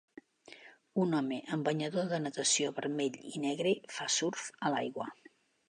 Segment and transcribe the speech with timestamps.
[1.03, 5.11] Un home amb banyador de natació vermell i negre fa surf a l'aigua.